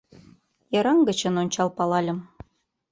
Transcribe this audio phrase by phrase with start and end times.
[0.73, 2.19] Йыраҥ гычын ончал палальым.